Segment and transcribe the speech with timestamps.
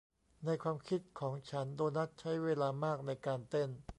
[0.45, 3.69] ในความคิดของฉันโดนัทใช้เวลามากในการเต้น